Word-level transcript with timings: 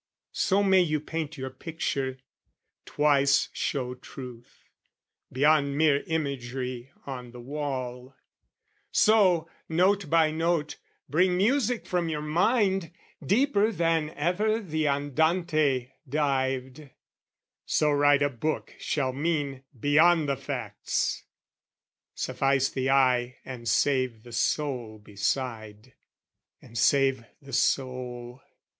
So 0.33 0.63
may 0.63 0.81
you 0.81 0.99
paint 0.99 1.37
your 1.37 1.51
picture, 1.51 2.17
twice 2.85 3.49
show 3.53 3.93
truth, 3.93 4.63
Beyond 5.31 5.77
mere 5.77 6.01
imagery 6.07 6.89
on 7.05 7.29
the 7.29 7.39
wall, 7.39 8.15
So, 8.91 9.47
note 9.69 10.09
by 10.09 10.31
note, 10.31 10.77
bring 11.07 11.37
music 11.37 11.85
from 11.85 12.09
your 12.09 12.23
mind, 12.23 12.91
Deeper 13.23 13.71
than 13.71 14.09
ever 14.15 14.59
the 14.59 14.87
Andante 14.87 15.89
dived, 16.09 16.89
So 17.67 17.91
write 17.91 18.23
a 18.23 18.29
book 18.31 18.73
shall 18.79 19.13
mean, 19.13 19.61
beyond 19.79 20.27
the 20.27 20.35
facts, 20.35 21.25
Suffice 22.15 22.69
the 22.69 22.89
eye 22.89 23.37
and 23.45 23.69
save 23.69 24.23
the 24.23 24.31
soul 24.31 24.97
beside. 24.97 25.93
And 26.59 26.75
save 26.75 27.23
the 27.39 27.53
soul! 27.53 28.41